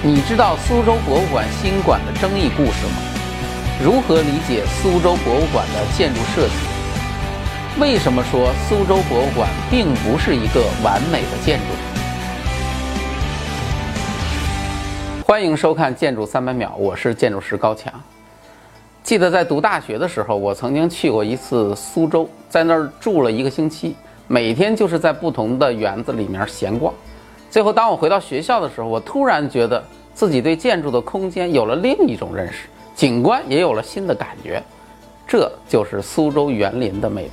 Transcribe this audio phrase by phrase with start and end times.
[0.00, 2.92] 你知道苏州博物馆新馆的争议故事吗？
[3.82, 6.54] 如何理解苏州博物馆的建筑设计？
[7.80, 11.64] 为什么说苏州博物馆并不是一个完美的建筑？
[15.26, 17.92] 欢迎收看《建筑三百秒》，我是建筑师高强。
[19.02, 23.96] 记得在读大学的时候，我曾经去过一次苏州，在那儿住了一个星期，
[24.28, 26.94] 每天就是在不同的园子里面闲逛。
[27.50, 34.62] 最后，当我回到学校的时候，我突然觉得自己对建筑的空间有了另一种认识，景观也有了新的感觉。
[35.26, 37.32] 这就是苏州园林的魅力。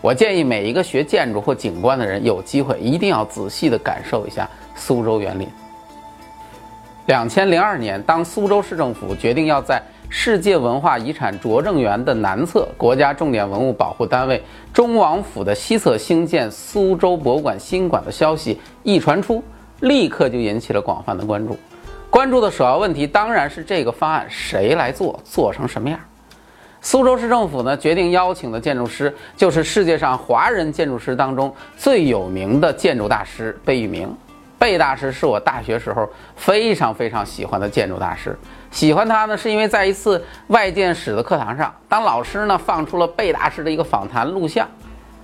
[0.00, 5.48] 我建议每一个学建筑或景观的人，有机会一定要仔细地感受一下苏州园林。
[7.06, 9.82] 两千零二年，当苏州市政府决定要在
[10.14, 19.42] 世界文化遗产拙政园的南侧、国家重点文物保护单位中王府的西侧兴建苏州博物馆新馆的消息一传出，
[19.80, 21.58] 立刻就引起了广泛的关注。
[22.10, 25.98] 关注的首要问题当然是这个方案谁来做，做成什么样。
[26.82, 34.14] 苏州市政府呢决定邀请的建筑师就是世界上华人建筑师当中最有名的建筑大师贝聿铭。
[34.62, 38.38] 贝大师是我大学时候非常非常喜欢的建筑大师。
[38.70, 44.68] 喜欢他呢，是因为在一次外建史的课堂上，当老师呢放出了贝大师的一个访谈录像，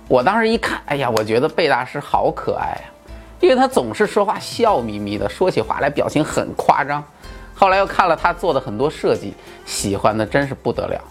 [0.09, 2.81] 我当时一看，哎呀，我觉得贝大师好可爱呀，
[3.39, 7.01] 因为他总是说话笑眯眯的，说起话来表情很夸张。
[7.55, 9.33] 后来又看了他做的很多设计，
[9.65, 11.01] 喜欢的真是不得了。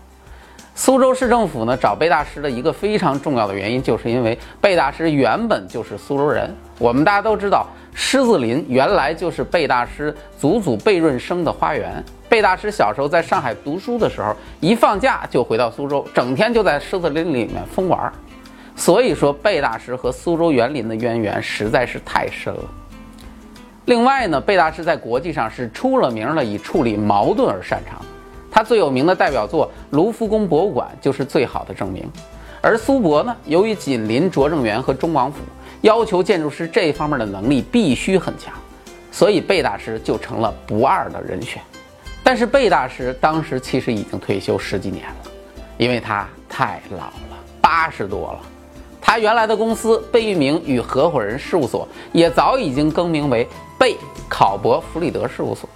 [0.78, 6.48] 苏州市政府呢找贝大师的一个非常重要的原因，就是因为贝大师原本就是苏州人。
[6.78, 7.66] 我们大家都知道。
[7.94, 12.00] 狮子林原来就是贝大师祖祖贝润生的花园。
[12.28, 18.12] 贝大师小时候在上海读书的时候，一放假就回到苏州，整天就在狮子林里面疯玩。
[18.76, 22.62] 所以说，贝大师和苏州园林的渊源实在是太深了。
[23.86, 28.00] 另外呢，贝大师在国际上是出了名的以处理矛盾而擅长。
[28.50, 32.08] 他最有名的代表作卢浮宫博物馆就是最好的证明。
[32.60, 35.38] 而苏博呢，由于紧邻拙政园和中王府。
[35.82, 38.52] 要求建筑师这方面的能力必须很强，
[39.12, 41.62] 所以贝大师就成了不二的人选。
[42.20, 45.30] 但是贝大师当时其实已经退休十几年了，
[45.76, 48.40] 因为他太老了，八十多了。
[49.00, 53.46] 他原来的公司贝聿铭与合伙人事务所也早已经更名为
[53.78, 53.96] 贝
[54.28, 55.68] 考伯弗里德事务所。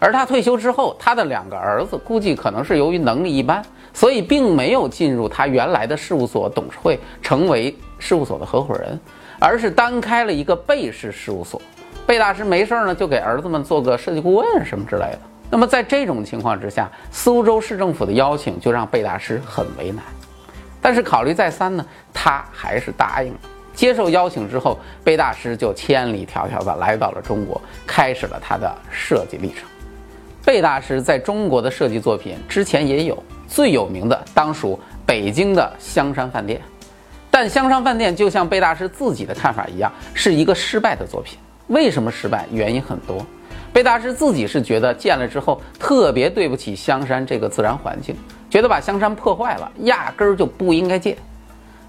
[0.00, 3.62] 而他退休之后，他的两个儿子估计可能是由于能力一般，
[3.92, 8.98] 所以并没有进入他原来的事务所董事会，成为事务所的合伙人。
[9.38, 11.60] 而是单开了一个贝氏事务所，
[12.06, 15.18] 贝大师没事儿呢，就给儿子们做个设计顾问什么之类的。
[15.50, 20.04] 那么在这种情况之下，苏州市政府的邀请就让贝大师很为难。
[20.82, 23.38] 但是考虑再三呢，他还是答应了。
[23.74, 29.66] 接受邀请之后，贝大师就千里迢迢地来到了中国，开始了他的设计历程。
[30.44, 36.60] 贝大师在中国的设计作品之前也有，最有名的当属北京的香山饭店。
[37.30, 41.38] 但香山饭店就像贝大师自己的看法一样，是一个失败的作品。
[41.68, 42.46] 为什么失败？
[42.50, 43.24] 原因很多。
[43.72, 48.16] 贝大师自己是觉得建了之后特别对不起香山这个自然环境，
[48.48, 51.16] 觉得把香山破坏了，压根儿就不应该建。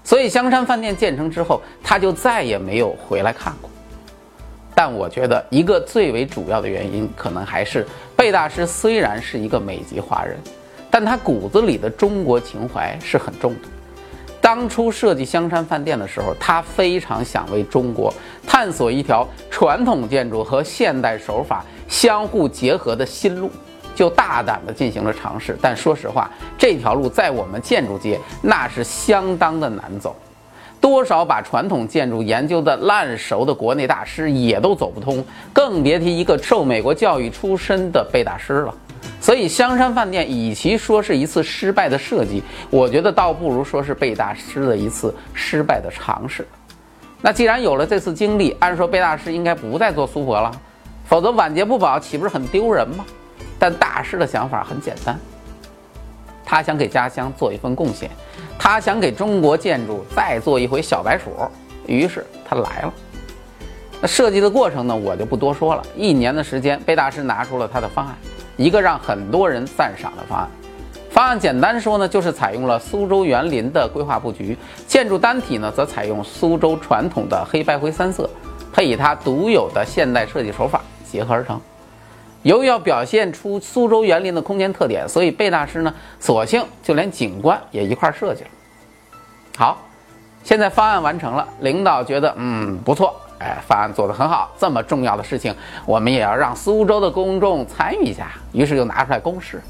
[0.04, 3.68] 所以香山饭店建成之后，他就再也没有回来看过。
[4.74, 7.86] 但我觉得一个最为主要的原因，可能还是
[8.22, 10.38] 贝大师虽然是一个美籍华人，
[10.88, 13.68] 但他骨子里的中国情怀是很重的。
[14.40, 18.14] 当初设计香山饭店的时候，他非常想为中国
[18.46, 23.50] 探索一条传统建筑和现代手法相互结合的新路，
[23.92, 25.58] 就大胆地进行了尝试。
[25.60, 30.14] 但说实话，这条路在我们建筑界那是相当的难走，
[30.82, 38.74] 多少把传统建筑研究的烂熟的国内大师也都走不通，更别提一个受美国教育出身的贝大师了。
[39.20, 46.44] 所以香山饭店与其说是一次失败的设计，我觉得倒不如说是贝大师的一次失败的尝试。
[47.20, 50.50] 那既然有了这次经历，按说贝大师应该不再做苏博了，
[51.04, 53.04] 否则晚节不保岂不是很丢人吗？
[53.56, 55.16] 但大师的想法很简单，
[56.52, 58.10] 他想给家乡做一份贡献，
[58.58, 61.30] 他想给中国建筑再做一回小白鼠，
[61.86, 62.92] 于是他来了。
[64.02, 65.82] 那设计的过程呢，我就不多说了。
[65.96, 68.14] 一年的时间，贝大师拿出了他的方案。
[68.58, 70.48] 一个让很多人赞赏的方案，
[71.10, 74.54] 方案简单说呢，就是采用了苏州园林的规划布局，
[74.86, 78.28] 建筑单体呢则采用苏州传统的黑白灰三色，
[78.70, 81.58] 配以它独有的现代设计手法结合而成。
[82.42, 88.50] 由于要表现出苏州园林的空间特点，所以贝大师呢索性就连景观也一块设计了。
[89.56, 89.78] 好，
[90.42, 95.54] 现在方案完成了，领导觉得嗯不错，哎，方案做得很好，这么重要的事情，
[95.86, 98.32] 我们也要让苏州的公众参与一下。
[98.52, 99.62] 于是就拿出来公示，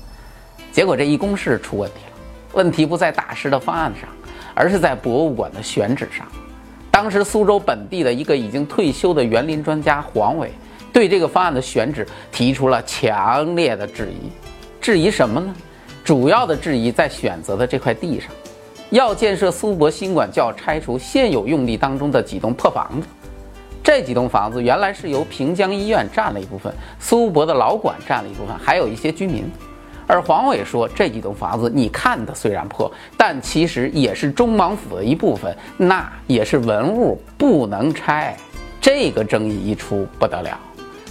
[0.71, 2.13] 结果这一公示出问题了。
[2.55, 4.09] 问题不在大师的方案上，
[4.55, 6.27] 而是在博物馆的选址上。
[6.91, 10.53] 当时苏州本地的一个已经退休的园林专家黄伟，
[10.93, 14.31] 对这个方案的选址提出了强烈的质疑。
[14.81, 15.55] 质疑什么呢？
[16.05, 18.29] 主要的质疑在选择的这块地上，
[18.91, 23.07] 要建设苏博新馆，就要拆除现有用地当中的几栋破房子。
[23.85, 29.45] 这几栋房子原来是由平江医院占了一部分，苏博的老馆占了一部分，还有一些居民。
[30.07, 38.37] 而黄伟说，这几栋房子你看的虽然破，但其实也是中王府的一部分，那也是文物，不能拆。
[38.81, 40.59] 这个争议一出不得了，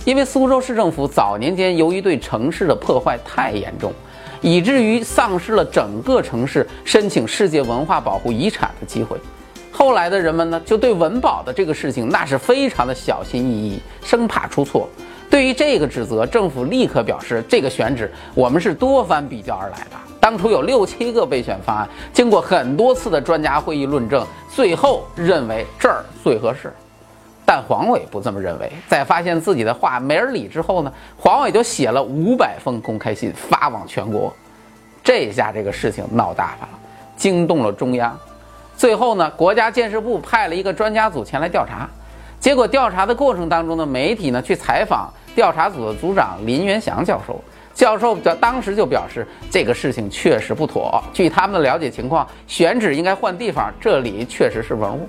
[0.04, 3.94] 因为苏州市政府早年间由于对城市的破坏太严重，
[4.42, 9.16] 以至于丧失了整个城市申请世界文化保护遗产的机会。
[9.72, 14.90] 后来的人们呢，就对文保的这个事情那是非常的小心翼翼，生怕出错。
[15.30, 19.98] 对于这个指责，政府立刻表示，这个选址我们是多番比较而来的。
[20.20, 26.74] 当初有六七个备选方案，经过很多次的专家会议论证，最后认为这儿最合适。
[27.46, 34.34] 但黄伟不这么认为，在发现自己的话没人理之后呢，黄伟就写了五百封公开信发往全国。
[35.04, 36.70] 这下这个事情闹大发了，
[37.18, 38.18] 惊动了中央。
[38.78, 41.90] 最后呢，国家建设部派了一个专家组前来调查。
[42.40, 45.12] 结果调查的过程当中呢，媒体呢去采访。
[45.34, 47.42] 调查组的组长林元祥教授，
[47.74, 51.02] 教授在当时就表示，这个事情确实不妥。
[51.14, 55.08] 据他们的了解情况，选址应该换地方，这里确实是文物。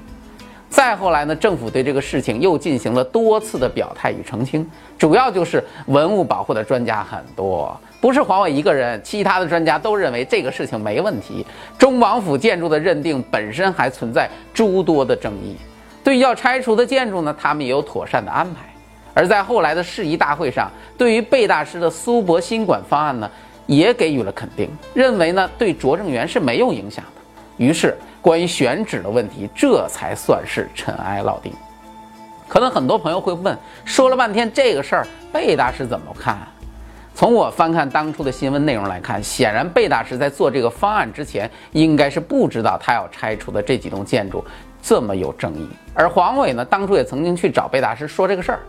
[0.73, 4.67] 再后来呢，政府对这个事情又进行了多次的表态与澄清，
[4.99, 11.47] 主要就是文物保护的专家很多，不是黄伟一个人，其他的专家都认为这个事情没问题。
[11.79, 15.55] 中王府建筑的认定本身还存在诸多的争议，
[16.03, 18.61] 对于要拆除的建筑呢，他们也有妥善的安排。
[19.13, 23.31] 而在后来的市宜大会上，对于贝大师的苏博新馆方案呢，
[23.67, 27.21] 也给予了肯定，认为呢对拙政园是没有影响的。
[27.59, 31.53] 于是，关于选址的问题，这才算是尘埃落定。
[32.49, 36.39] 可能很多朋友会问，说了半天这个事儿，贝大师怎么看？
[37.15, 44.45] 从我翻看当初的新闻内容来看，显然贝大师在做这个方案之前，应该是不知道他要拆除的这几栋建筑
[44.81, 45.69] 这么有争议。
[45.93, 48.61] 而黄伟呢，当初也曾经去找贝大师说这个事儿。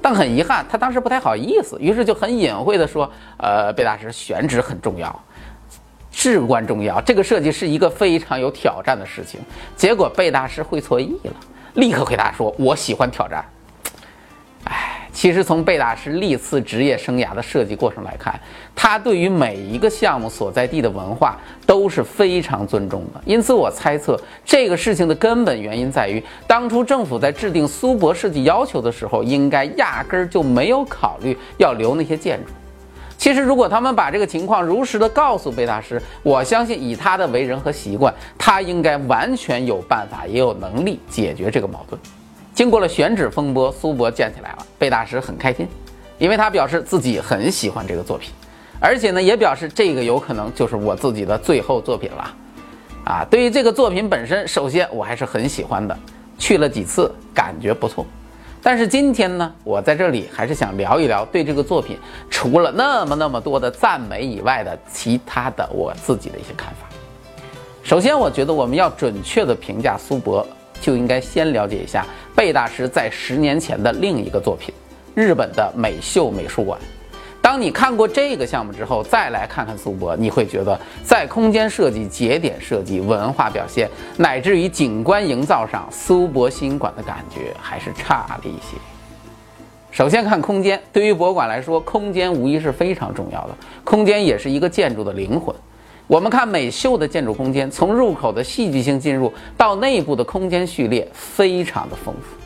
[0.00, 5.20] 但很遗憾，他当时不太好意思，于是就很隐晦地说：“呃，贝大师选址很重要，
[6.10, 7.00] 至关重要。
[7.00, 9.40] 这个设计是一个非常有挑战的事情。”
[9.76, 11.32] 结果贝大师会错意了，
[11.74, 13.44] 立刻回答说：“我喜欢挑战。”
[15.12, 18.38] 其实从贝大师历次职业生涯的设计过程来看，
[18.76, 21.36] 他对于每一个项目所在地的文化
[21.66, 23.20] 都是非常尊重的。
[23.26, 32.52] 因此，我猜测这个事情的根本原因在于，当初政府在制定苏博设计要求的时候，应该压根儿就没有考虑要留那些建筑。
[33.20, 42.00] 其实，如果他们把这个情况如实的告诉贝大师，我相信以他的为人和习惯，他应该完全有办法，也有能力解决这个矛盾。
[42.54, 44.66] 经过了选址风波，苏博建起来了。
[44.78, 45.68] 贝大师很开心，
[46.16, 48.30] 因为他表示自己很喜欢这个作品，
[48.80, 52.34] 而且呢，也表示这个有可能就是我自己的最后作品了。
[53.04, 55.94] 啊，对于这个作品本身，首先我还是很喜欢的，
[56.38, 58.06] 去了几次，感觉不错。
[58.62, 61.96] 但是今天呢，我在这里还是想聊一聊对这个作品
[62.28, 66.88] 除了那么那么多的赞美以外的其他的我自己的一些看法。
[67.82, 70.46] 首先，我觉得我们要准确的评价苏博。
[70.82, 74.74] 就应该先了解一下贝大师在十年前的另一个作品，
[75.14, 76.80] 日本的美秀美术馆。
[77.50, 88.78] 当你看过这个项目之后，再来看看苏博，你会觉得在空间设计、节点设计、文化表现，乃至于景观营造上，苏博新馆的感觉还是差了一些。
[89.90, 95.52] 首先看空间，对于博物馆来说，空间无疑是非常重要的，空间也是一个建筑的灵魂。
[96.06, 102.36] 我们看美秀的建筑空间，从入口的戏剧性进入到内部的空间序列，非常的丰富。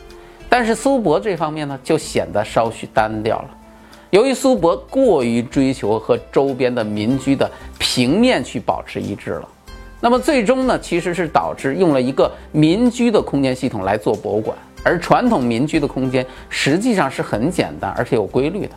[0.49, 3.49] 但是苏博这方面呢，就显得稍许单调了。
[4.11, 9.49] 由于苏博过于追求和周边的民居的平面去保持一致了，
[9.99, 18.71] 那么最终呢，其实是导致用了一个民居的空间系统来做博物馆，而传统民居的空间实际上是很简单而且有规律的。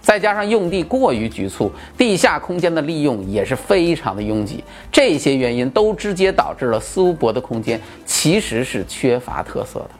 [0.00, 4.62] 再加上用地过于局促，地下空间的利用也是非常的拥挤，
[4.92, 9.90] 这些原因都直接导致了苏博的空间其实是缺乏特色的。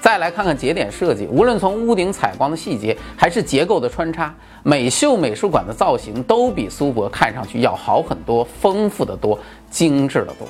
[0.00, 9.38] 再来看看节点设计，无论从屋顶采光的细节，还是结构的穿插，美秀美术馆的造型都比苏博看上去要好很多，丰富的多，
[9.70, 10.48] 精致的多。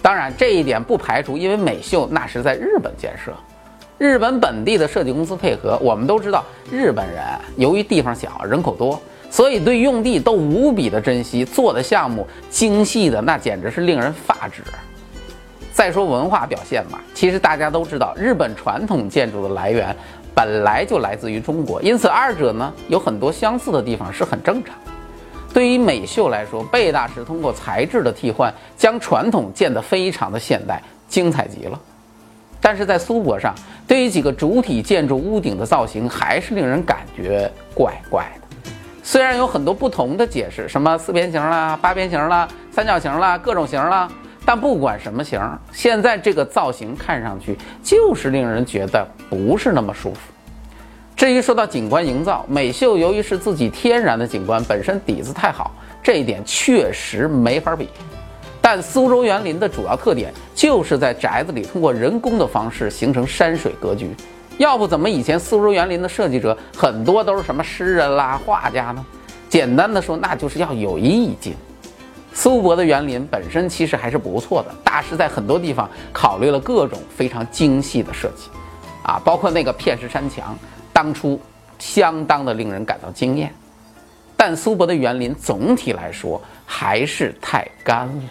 [0.00, 3.32] 当然，这一点不排除因为美秀那是在日本建设。
[3.98, 5.78] 日本本地的设计公司配合。
[5.82, 7.22] 我们都知道，日本人
[7.56, 8.98] 由于地方小、人口多，
[9.30, 14.62] 所以对用地都无比的珍惜，做的项目精细的那简直是令人发指。
[15.80, 19.96] 再说文化表现嘛，其实大家都知道，日本传统建筑的来源
[20.34, 24.74] 本来就来自于中国，因此二者呢有很多相似的地方是很正常。
[25.54, 31.80] 对于美秀来说，贝大师通过材质的替换，将传统建得非常的现代，精彩极了。
[32.60, 33.54] 但是在苏博上，
[33.88, 38.70] 对于几个主体建筑屋顶的造型，还是令人感觉怪怪的。
[39.02, 44.06] 虽然有很多不同的解释，什么四边形啦、八边形啦、三角形啦、各种形啦，
[44.52, 45.40] 但不管什么形，
[45.70, 50.18] 现在这个造型看上去就是令人觉得不是那么舒服。
[51.14, 55.70] 至于说到景观营造，美秀由于是自己天然的景观，本身底子太好，
[56.02, 57.90] 这一点确实没法比。
[58.60, 64.12] 但苏州园林的主要特点就是在宅子里通过人工的方式形成山水格局，
[64.58, 69.06] 要不怎么以前苏州园林的设计者很多都是什么诗人啦、画家呢？
[69.48, 71.54] 简单的说，那就是要有意境。
[72.32, 78.48] 苏博的园林本身其实还是不错的，大师在很多地方考虑了各种非常精细的设计，
[79.02, 80.56] 啊，包括那个片石山墙，
[80.92, 81.40] 当初
[81.78, 83.52] 相当的令人感到惊艳。
[84.36, 88.22] 但苏博的园林总体来说还是太干了。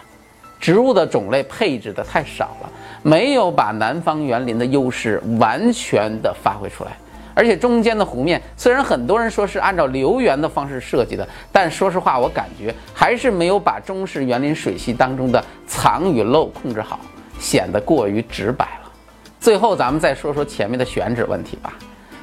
[0.59, 2.71] 植物的种类配置的太少了，
[3.03, 6.97] 没有把南方园林的优势完全的发挥出来。
[7.39, 16.99] 而且中间的湖面，虽然很多人说是按照留园的方式设计的，但说实话，我感觉还是没有把中式园林水系当中的藏与漏控制好，
[17.39, 18.91] 显得过于直白了。
[19.39, 21.75] 最后，咱们再说说前面的选址问题吧。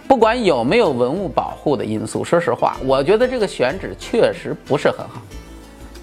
[0.07, 5.23] 不管有没有文物保护的因素，说实话，我觉得这个选址确实不是很好，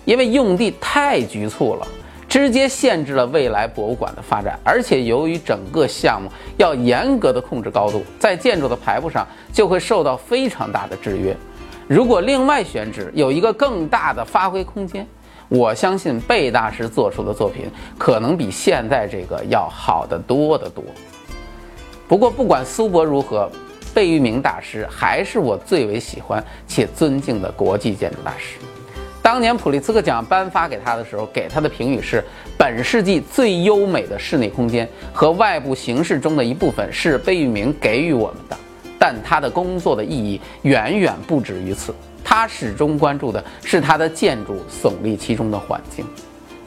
[0.05, 1.87] 因为用地太局促了。
[2.33, 11.37] 直接限制了未来博物馆的发展，而且由于整个项目要严格的控制高度，在建筑的排布上就会受到非常大的制约。
[11.87, 15.07] 如果另外选址有一个更大的发挥空间，
[15.47, 20.83] 我相信贝大师做出的作品可能比现在这个要好得多得多。
[22.07, 23.47] 不过不管苏博如何，
[23.93, 28.57] 贝聿铭大师还是我最为喜欢且尊敬的国际建筑大师。
[29.23, 32.21] 当年普利兹克奖颁发给他的时候，给他的评语是：
[32.57, 38.57] 本世纪最优美的室内空间和外部形式中的一部分是贝聿铭给予我们的，
[38.99, 41.95] 但他的工作的意义远远不止于此。
[42.21, 46.05] 他始终关注的是他的建筑耸立其中的环境。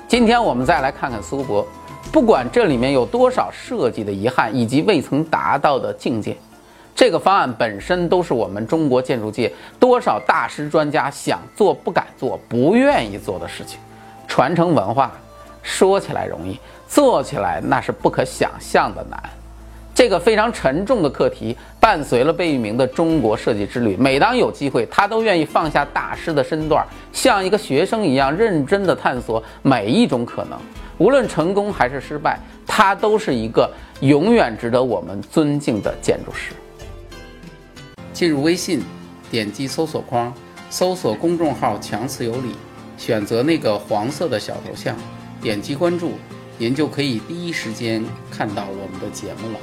[0.09, 1.67] 今天我们再来看看苏博，
[2.11, 6.35] 不管这里面有多少设计的遗憾以及未曾达到的境界。
[6.97, 13.79] 这个方案本身都是我们中国建筑界多少大师专家想做不敢做、不愿意做的事情。
[14.27, 15.13] 传承文化，
[15.63, 19.23] 说起来容易，做起来那是不可想象的难。
[19.95, 23.95] 这个非常沉重的课题，伴随了贝聿铭的中国设计之旅。
[23.99, 30.59] 每当有机会，他都愿意放下大师的身段，像一个学生一样认真地探索每一种可能。
[30.97, 36.55] 无论成功还是失败，他都是一个永远值得我们尊敬的建筑师。
[38.17, 38.83] 进入微信，
[39.31, 40.33] 点击搜索框，
[40.71, 42.53] 搜索公众号“强词有理”，
[42.97, 44.97] 选择那个黄色的小头像，
[45.39, 46.13] 点击关注，
[46.57, 49.59] 您就可以第一时间看到我们的节目了。